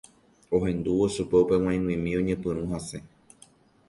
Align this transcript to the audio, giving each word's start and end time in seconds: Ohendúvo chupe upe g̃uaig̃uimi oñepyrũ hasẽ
Ohendúvo 0.55 1.05
chupe 1.15 1.35
upe 1.41 1.55
g̃uaig̃uimi 1.63 2.11
oñepyrũ 2.19 2.63
hasẽ 2.71 2.99